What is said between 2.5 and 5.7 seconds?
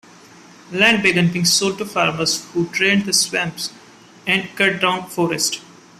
who drained the swamps and cut down forests.